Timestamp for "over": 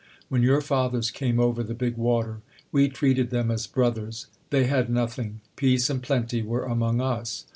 1.39-1.61